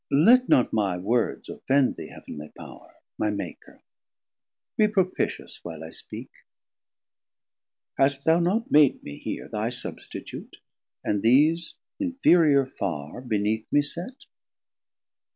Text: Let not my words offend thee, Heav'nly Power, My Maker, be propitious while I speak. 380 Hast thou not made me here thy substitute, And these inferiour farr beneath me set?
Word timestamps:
Let 0.09 0.49
not 0.49 0.73
my 0.73 0.97
words 0.97 1.47
offend 1.47 1.95
thee, 1.95 2.07
Heav'nly 2.07 2.49
Power, 2.57 2.95
My 3.19 3.29
Maker, 3.29 3.83
be 4.75 4.87
propitious 4.87 5.63
while 5.63 5.83
I 5.83 5.91
speak. 5.91 6.31
380 7.97 8.03
Hast 8.03 8.25
thou 8.25 8.39
not 8.39 8.71
made 8.71 9.03
me 9.03 9.19
here 9.19 9.47
thy 9.47 9.69
substitute, 9.69 10.57
And 11.03 11.21
these 11.21 11.75
inferiour 11.99 12.65
farr 12.65 13.21
beneath 13.21 13.71
me 13.71 13.83
set? 13.83 14.25